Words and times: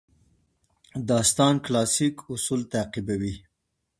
داستان 1.09 1.53
کلاسیک 1.65 2.15
اصول 2.33 2.61
تعقیبوي. 2.73 3.33